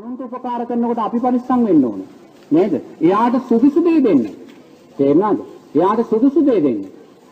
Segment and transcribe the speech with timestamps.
[0.00, 2.08] අනුන්ට උපකාර කරනකොට අපි පරිස්සම් වෙන්න ඕනේ.
[2.50, 2.74] නේද?
[3.00, 4.22] එයාට සුදුසු දේ දෙන්න.
[4.98, 5.38] තේරුණාද?
[5.74, 6.80] එයාට සුදුසු දේ දෙන්න.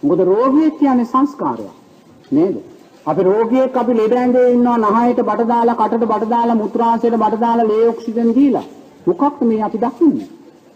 [0.03, 1.75] මොකද රෝගියෙක් කියන්නේ සංස්කාරයක්.
[2.31, 2.57] නේද?
[3.07, 7.69] අපි රෝගියෙක් අපි ලෙඩ ඇඳේ ඉන්නවා නහයට බඩ දාලා කටට බඩ දාලා මුත්‍රාශයට බඩ දාලා
[7.69, 8.67] ලේ ඔක්සිජන් දීලා.
[9.07, 10.31] මොකක්ද මේ අපි දකින්නේ?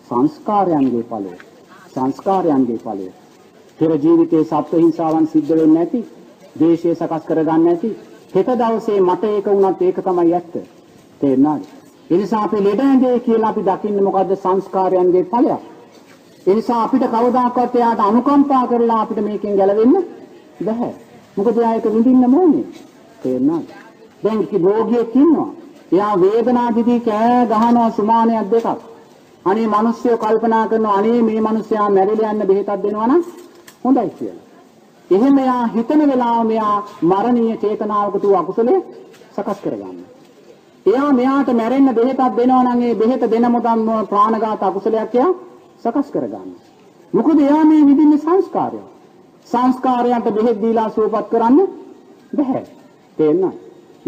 [0.09, 1.33] සංස්කාරයන්ගේ ඵලය.
[1.95, 3.09] සංස්කාරයන්ගේ ඵලය.
[3.79, 6.01] පෙර ජීවිතයේ සත්ව හිංසාවන් සිද්ධ වෙන්නේ නැති,
[6.61, 7.91] දේශය සකස් කරගන්න නැති,
[8.35, 10.57] හෙට දවසේ මට ඒක වුණත් ඒක තමයි ඇත්ත.
[11.23, 11.63] තේරුණාද?
[12.11, 15.63] ඒ නිසා අපි ලෙඩ ඇඳේ කියලා අපි දකින්නේ මොකද්ද සංස්කාරයන්ගේ ඵලයක්.
[16.47, 19.95] ඒ නිසා අපිට කවදාකවත් එයාට අනුකම්පා කරලා අපිට මේකෙන් ගැලවෙන්න
[20.65, 20.93] බැහැ.
[21.37, 22.67] මොකද එයා ඒක විඳින්න ඕනේ.
[23.23, 23.67] තේරුණාද?
[24.23, 25.51] දැන් කි රෝගියෙක් ඉන්නවා.
[25.93, 28.81] එයා වේදනා දිදී කෑ ගහනවා සුමානයක් දෙකක්.
[29.45, 33.23] අනේ මිනිස්සු කල්පනා කරනවා අනේ මේ මිනිස්සයා මැරිලා යන්න බෙහෙතක් දෙනවා නම්
[33.85, 34.47] හොඳයි කියලා.
[35.11, 38.81] එහෙම එයා හිතන වෙලාව මෙයා මරණීය චේතනාවකට අකුසලයේ
[39.35, 40.22] සකස් කරගන්නවා.
[40.87, 45.33] එයා මෙයාට මැරෙන්න බෙහෙතක් දෙනවා නම් ඒ බෙහෙත දෙන මොතම් ප්‍රාණඝාත අකුසලයක් එයා
[45.83, 46.63] සකස් කරගන්නවා.
[47.13, 48.81] මොකද එයා මේ විදිහේ සංස්කාරය.
[49.47, 51.59] සංස්කාරයන්ට බෙහෙත් දීලා සුවපත් කරන්න
[52.33, 52.63] බැහැ.
[53.19, 53.57] තේරෙනවද?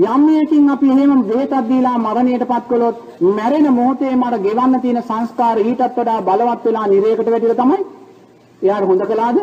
[0.04, 2.96] යම් මේකින් අපි එහෙම බෙහෙතක් දීලා මරණයටපත් කළොත්
[3.30, 7.80] මැරෙන මොහොතේ මර ගෙවන්න තියෙන සංස්කාර ඊටත් වඩා බලවත් වෙලා නිරේකට වැටිලා තමයි
[8.62, 9.38] එයාට හොඳ කළාද?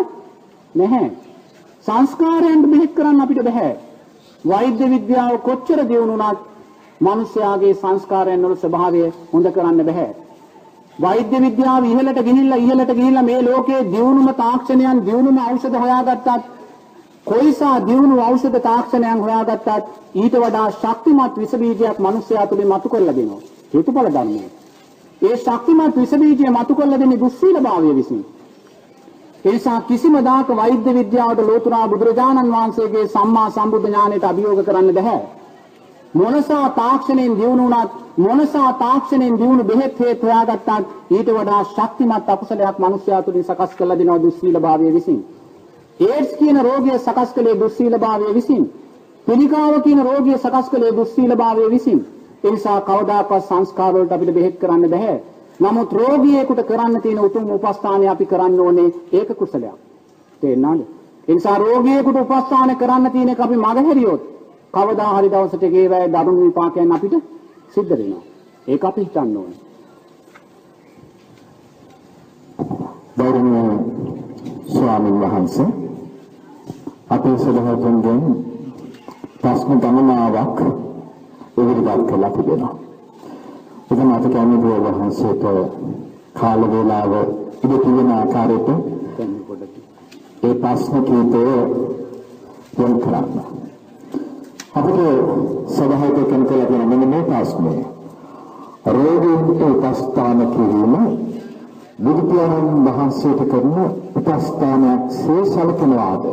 [0.76, 1.08] නැහැ.
[1.86, 3.72] සංස්කාරයන්ට බෙහෙත් කරන්න අපිට බෑ.
[4.44, 6.51] වෛද්‍ය විද්‍යාව කොච්චර දියුණුණත්
[7.02, 10.10] මිනිස්යාගේ සංස්කාරයන් වල ස්වභාවය හොඳ කරන්න බෑ.
[11.00, 16.28] වෛද්‍ය විද්‍යාව ඉහළට ගිහිල්ලා ඉහළට ගිහිල්ලා මේ ලෝකයේ දියුණුම තාක්ෂණයන් දියුණුම ඖෂධ හොයාගත්තත්
[17.26, 19.68] කොයිසා දියුණු ඖෂධ තාක්ෂණයන් හොයාගත්තත්
[20.16, 23.42] ඊට වඩා ශක්තිමත් විස බීජයක් මිනිස්යා තුලින් මතු කරලා දෙනවා.
[23.74, 24.46] හේතුඵල ධර්මය.
[25.22, 28.24] ඒ ශක්තිමත් විස බීජය මතු කරලා දෙන්නේ දුස්සීලභාවය විසින්.
[29.46, 35.22] ඒ නිසා කිසිම දාක වෛද්‍ය විද්‍යාවට ලෝතුරා බුදුරජාණන් වහන්සේගේ සම්මා සම්බුද්ධ ඥාණයට අභියෝග කරන්න බෑ.
[36.14, 40.70] මොනසා තාක්ෂණයෙන් දියුණු වුණත් මොනසා තාක්ෂණයෙන් දියුණු බෙහෙත් හේත් හොයාගත්තත්
[41.10, 45.20] ඊට වඩා ශක්තිමත් අකුසලයක් මිනිස්යා තුලින් සකස් කරලා දෙනවා දුස්සීලභාවය විසින්.
[46.00, 48.64] ඒඩ්ස් කියන රෝගය සකස් කළේ දුස්සීලභාවය විසින්.
[49.28, 52.00] පිළිකාව කියන රෝගය සකස් කළේ දුස්සීලභාවය විසින්.
[52.44, 55.16] ඒ නිසා කවදාකවත් සංස්කාර වලට අපිට බෙහෙත් කරන්න බෑ.
[55.60, 59.78] නමුත් රෝගියෙකුට කරන්න තියෙන උතුම් උපස්ථානය අපි කරන්න ඕනේ ඒක කුසලයක්.
[60.42, 60.82] තේරෙනවද?
[61.28, 64.22] ඒ නිසා රෝගියෙකුට උපස්ථාන කරන්න තියෙන එක අපි මගහැරියොත්
[64.74, 67.16] කවදා හරි දවසට ගේ වැය දරුණු විපාකයන් අපිට
[67.70, 68.24] සිද්ධ වෙනවා.
[68.68, 69.60] ඒක අපි හිතන්න ඕනේ.
[73.18, 73.72] ගෞරවනීය
[74.68, 75.70] ස්වාමීන් වහන්සේ
[77.10, 78.22] අපේ සදහතුන්ගෙන්
[79.42, 80.60] ප්‍රශ්න ගණනාවක්
[81.58, 82.76] ඉදිරිපත් කළා තිබෙනවා.
[83.92, 85.44] එතන අප කැමති වහන්සේට
[86.34, 87.14] කාල වේලාව
[87.64, 88.70] ඉඳ තියෙන ආකාරයට
[90.44, 91.42] ඒ ප්‍රශ්න කීපය
[92.78, 93.30] යොමු කරන්න.
[94.72, 95.00] අපිට
[95.68, 97.74] සභාවකයන් කළ තියෙන මෙන්න මේ ප්‍රශ්නය.
[98.88, 100.94] රෝගීන්ට උපස්ථාන කිරීම
[101.98, 103.74] බුදු පියාණන් වහන්සේට කරන
[104.18, 106.24] උපස්ථානයක් සේ සැලකනවාද?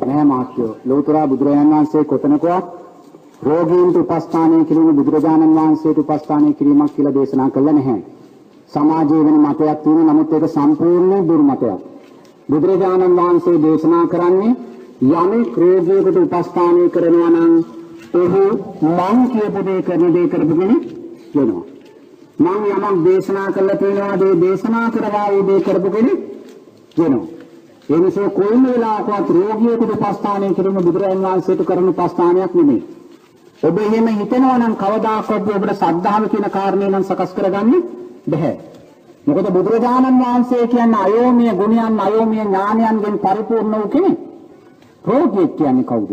[0.00, 2.64] නෑ මාත්‍යෝ ලෞතර බුදුරජාණන් වහන්සේ කොතනකවත්
[3.42, 8.00] රෝගීන්ට උපස්ථානය කිරීම බුදුරජාණන් වහන්සේට උපස්ථානය කිරීමක් කියලා දේශනා කළා නැහැ.
[8.72, 11.80] සමාජයේ වෙන මතයක් තියෙනවා නමුත් ඒක සම්පූර්ණ දුර්මතයක්.
[12.50, 14.69] බුදුරජාණන් වහන්සේ දේශනා කරන්නේ
[15.00, 17.52] යමෙක් රෝගියෙකුට උපස්ථානය කරනවා නම්
[18.14, 18.42] ඔහු
[18.88, 20.84] මං කියපු දේ කරන දේ කරපු කෙනෙක්
[21.34, 21.64] වෙනවා.
[22.38, 26.20] මං යමක් දේශනා කළා තියෙනවා ඒ දේශනා කරවා ඒ දේ කරපු කෙනෙක්
[26.96, 27.26] වෙනවා.
[27.88, 32.82] ඒ නිසා කොයිම වෙලාවකවත් රෝගියෙකුට උපස්ථානය කිරීම බුදුරජාණන් වහන්සේට කරන උපස්ථානයක් නෙමෙයි.
[33.62, 37.70] ඔබ එහෙම හිතනවා නම් කවදාකවත් ඔබට සද්ධාව කියන කාරණේ නම් සකස් කරගන්න
[38.26, 38.56] බැහැ.
[39.26, 44.29] මොකද බුදුරජාණන් වහන්සේ කියන්නේ අයෝමීය ගුණයන් අයෝමීය ඥානයන්ගෙන් පරිපූර්ණ වූ කෙනෙක්.
[45.04, 46.12] රෝගියෙක් කියන්නේ කවුද?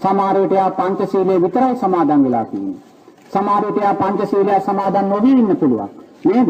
[0.00, 2.80] සමහර විට යා පංචශීලයේ විතරයි සමාදන් වෙලා තියෙන්නේ.
[3.32, 5.90] සමහර විට යා පංචශීලය සමාදන් නොවි ඉන්න පුළුවන්.
[6.24, 6.48] නේද?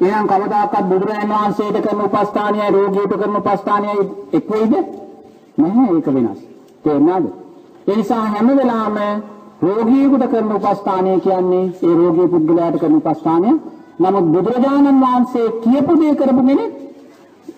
[0.00, 4.00] එහෙනම් කවදාකවත් බුදුරජාණන් වහන්සේට කරන උපස්ථානයයි රෝගියට කරන උපස්ථානයයි
[4.32, 4.74] එක් වෙයිද?
[5.56, 6.40] නැහැ ඒක වෙනස්.
[6.84, 7.24] තේරුණාද?
[7.86, 9.22] ඒ නිසා හැම වෙලාවෙම
[9.62, 13.50] රෝගියෙකුට කරන උපස්ථානය කියන්නේ ඒ රෝගී පුද්ගලයාට කරන උපස්ථානය.
[13.98, 16.72] නමුත් බුදුරජාණන් වහන්සේ කියපු දේ කරපු කෙනෙක්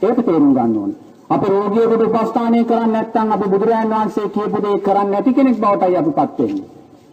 [0.02, 1.05] ඒක තේරුම් ගන්න ඕනේ.
[1.30, 6.38] අපි රෝගියෙකුට උපස්ථානය කරන්නේ නැත්නම් අපි බුදුරජාණන් වහන්සේ කියපු දේ කරන්නේ නැති කෙනෙක් බවටයි අපිපත්
[6.38, 6.68] වෙන්නේ.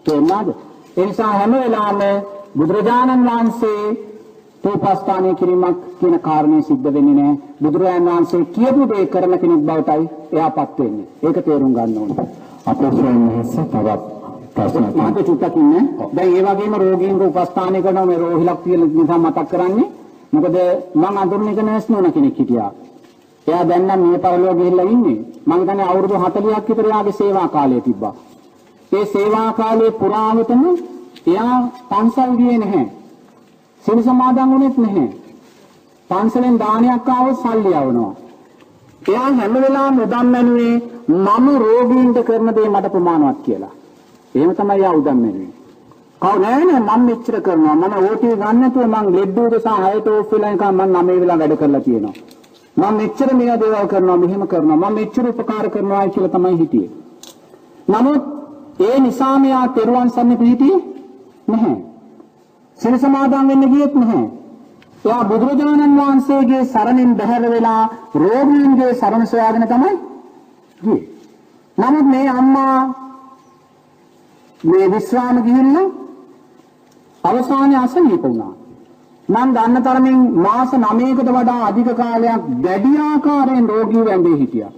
[0.05, 0.47] තේරුණාද?
[0.97, 2.23] ඒ නිසා හැම වෙලාවෙම
[2.57, 3.81] බුදුරජාණන් වහන්සේ
[4.65, 7.37] උපස්ථානය කිරීමක් කියන කාරණේ සිද්ධ වෙන්නේ නැහැ.
[7.63, 11.07] බුදුරජාණන් වහන්සේ කියපු දේ කරන කෙනෙක් බවටයි එයාපත් වෙන්නේ.
[11.23, 12.27] ඒක තේරුම් ගන්න ඕනේ.
[12.65, 14.01] අපේ ස්වාමීන් වහන්සේ තවත්
[14.55, 15.83] ප්‍රශ්නයක් මාත් චුට්ටක් ඉන්නේ.
[16.15, 19.91] දැන් ඒ වගේම රෝගීන්ගේ උපස්ථානය කරනවා මේ රෝහිලක් තියෙන නිසා මතක් කරන්නේ.
[20.31, 20.55] මොකද
[20.95, 22.71] මම අඳුරන එක නැස් නෝන කෙනෙක් හිටියා.
[23.47, 25.19] එයා දැන් නම් මේ පරලෝක ගිහිල්ලා ඉන්නේ.
[25.47, 28.13] මම හිතන්නේ අවුරුදු 40ක් විතර යාගේ සේවා කාලය තිබ්බා.
[28.91, 30.63] ඒ සේවා කාලයේ පුරාවටම
[31.27, 31.55] එයා
[31.89, 32.85] පන්සල් ගියේ නැහැ.
[33.83, 35.09] සිල් සමාදන් වුණෙත් නැහැ.
[36.09, 38.13] පන්සලෙන් දානයක් ආවොත් සල්ලි යවනවා.
[39.07, 40.75] එයා හැම වෙලාවෙම උදම්මැනුවේ
[41.07, 43.73] මම රෝගීන්ට කරන දේ මට ප්‍රමාණවත් කියලා.
[44.35, 45.51] එහෙම තමයි එයා උදම්මැනුවේ.
[46.21, 50.31] කව නෑ නෑ මම මෙච්චර කරනවා මම ඕටී ගන්න නැතුව මං ලෙඩ උදසා 6ට ඕෆ්
[50.31, 52.13] වෙලා නිකන් මං 9 වෙලා වැඩ කරලා තියෙනවා
[52.77, 56.91] මම මෙච්චර මේ දේවල් කරනවා මෙහෙම කරනවා මම මෙච්චර උපකාර කරනවා කියලා තමයි හිටියේ
[57.87, 58.23] නමුත්
[58.79, 60.79] ඒ නිසා මෙයා තෙරුවන් සරණ පිහිටියේ
[61.47, 61.75] නැහැ.
[62.79, 64.25] සිල් සමාදන් වෙන්න ගියෙත් නැහැ.
[65.05, 67.83] එයා බුදුරජාණන් වහන්සේගේ සරණින් බැහැර වෙලා
[68.15, 69.93] රෝගීන්ගේ සරණ සොයාගෙන තමයි
[70.81, 71.03] ගියේ.
[71.77, 72.77] නමුත් මේ අම්මා
[74.61, 75.87] මේ විශ්‍රාම ගිහිල්ලා
[77.23, 78.53] අවසානයේ අසනීප වුණා.
[79.29, 84.71] මම දන්න තරමින් මාස 9කට වඩා අධික කාලයක් දැඩි ආකාරයෙන් රෝගී වැඳේ හිටියා.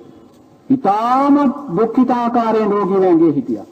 [0.70, 3.66] ඊටමත් දුක්ඛිත ආකාරයෙන් රෝගී වැඳේ හිටියා.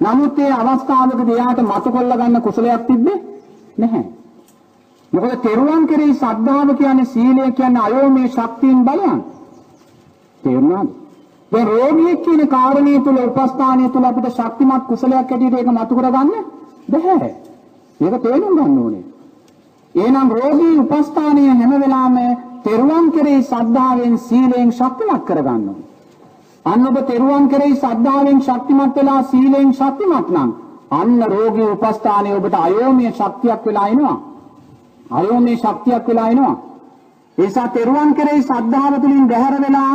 [0.00, 3.18] නමුත් ඒ අවස්ථාවකදී එයාට මතු කොල්ල ගන්න කුසලයක් තිබ්බේ
[3.78, 4.04] නැහැ.
[5.12, 9.24] මොකද තෙරුවන් කෙරෙහි ශ්‍රද්ධාව කියන්නේ සීලය කියන්නේ අයෝමේ ශක්තියින් බලයන්.
[10.42, 10.88] තේරුණාද?
[11.52, 16.32] දැන් රෝගියෙක් කියන කාරණේ තුල උපස්ථානය තුල අපිට ශක්තිමත් කුසලයක් ඇටියට ඒක මතු කරගන්න
[16.90, 17.34] බැහැ.
[18.00, 19.04] මේක තේරුම් ගන්න ඕනේ.
[19.96, 25.84] එහෙනම් රෝගී උපස්ථානීය හැම වෙලාවෙම තෙරුවන් කෙරෙහි ශ්‍රද්ධාවෙන් සීලයෙන් ශක්තිමත් කරගන්න ඕනේ.
[26.64, 30.50] අන්න ඔබ තෙරුවන් කෙරෙහි ශ්‍රද්ධාවෙන් ශක්තිමත් වෙලා සීලයෙන් ශක්තිමත් නම්
[30.92, 34.16] අන්න රෝගී උපස්ථානයේ ඔබට අයෝමීය ශක්තියක් වෙලා එනවා.
[35.10, 36.56] අයෝමීය ශක්තියක් වෙලා එනවා.
[37.38, 39.92] ඒ නිසා තෙරුවන් කෙරෙහි ශ්‍රද්ධාව තුලින් බැහැර වෙලා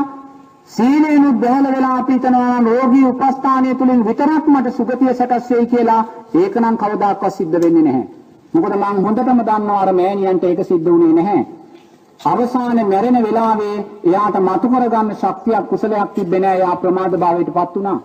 [0.67, 6.01] සීලේනුත් බැහැල වෙලා අපි හිතනවා නම් රෝගී උපස්ථානය තුලින් විතරක් මට සුගතිය සකස් වෙයි කියලා
[6.35, 8.20] ඒක නම් කවදාකවත් සිද්ධ වෙන්නේ නැහැ.
[8.53, 11.41] මොකද මම හොඳටම දන්නවා අර මෑණියන්ට ඒක සිද්ධ වුණේ නැහැ.
[12.19, 16.57] අවසානයේ මැරෙන වෙලාවේ එයාට මතු කරගන්න ශක්තියක් කුසලයක් තිබ්බේ නැහැ.
[16.57, 17.99] එයා ප්‍රමාද භාවයටපත් වුණා.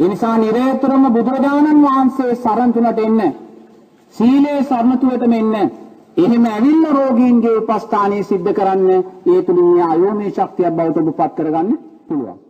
[0.00, 3.20] ඒ නිසා නිරේතරම බුදුරජාණන් වහන්සේ සරණ තුනට එන්න.
[4.14, 5.70] සීලේ සරණ තුලටම එන්න.
[6.16, 8.90] එහෙම ඇවිල්ලා රෝගීන්ගේ උපස්ථානයේ සිද්ධ කරන්න
[9.28, 11.78] ඒ තුලින් ආයෝමේ ශක්තියක් බවට ඔබපත් කරගන්න
[12.08, 12.47] පුළුවන්.